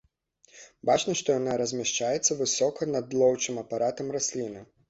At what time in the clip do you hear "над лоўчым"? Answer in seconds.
2.97-3.63